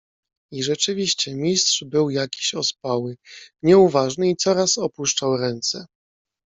[0.51, 3.17] "I rzeczywiście, Mistrz był jakiś ospały,
[3.63, 5.85] nieuważny i coraz opuszczał ręce."